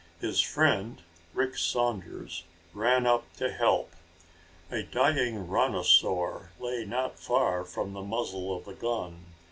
[0.19, 0.99] His friend,
[1.31, 3.93] Rick Saunders, ran up to help.
[4.71, 9.23] A dying rhinosaur lay not far from the muzzle of the gun.